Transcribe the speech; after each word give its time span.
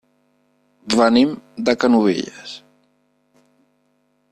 Venim 1.01 1.35
de 1.69 1.77
Canovelles. 1.83 2.57